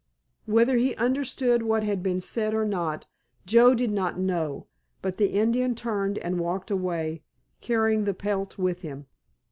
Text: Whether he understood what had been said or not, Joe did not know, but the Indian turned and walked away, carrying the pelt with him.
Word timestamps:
Whether 0.47 0.77
he 0.77 0.95
understood 0.95 1.61
what 1.61 1.83
had 1.83 2.01
been 2.01 2.21
said 2.21 2.55
or 2.55 2.65
not, 2.65 3.05
Joe 3.45 3.75
did 3.75 3.91
not 3.91 4.17
know, 4.17 4.65
but 5.03 5.17
the 5.17 5.27
Indian 5.33 5.75
turned 5.75 6.17
and 6.17 6.39
walked 6.39 6.71
away, 6.71 7.21
carrying 7.59 8.05
the 8.05 8.15
pelt 8.15 8.57
with 8.57 8.81
him. 8.81 9.05